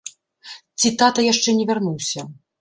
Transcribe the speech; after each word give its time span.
Ці 0.81 0.91
тата 1.03 1.27
яшчэ 1.27 1.55
не 1.59 1.69
вярнуўся? 1.73 2.27